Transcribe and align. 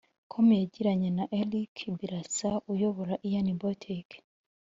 com 0.31 0.47
yagiranye 0.61 1.09
na 1.17 1.25
Eric 1.39 1.75
Birasa 1.97 2.49
uyobora 2.73 3.13
Ian 3.29 3.47
Boutique 3.59 4.15